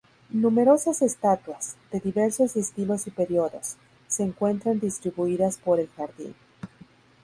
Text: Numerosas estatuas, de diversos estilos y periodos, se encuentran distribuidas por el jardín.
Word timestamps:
Numerosas 0.31 1.03
estatuas, 1.03 1.75
de 1.91 1.99
diversos 1.99 2.55
estilos 2.55 3.05
y 3.05 3.11
periodos, 3.11 3.77
se 4.07 4.23
encuentran 4.23 4.79
distribuidas 4.79 5.59
por 5.59 5.79
el 5.79 5.89
jardín. 5.89 6.33